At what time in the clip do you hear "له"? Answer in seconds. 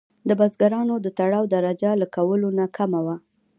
2.01-2.07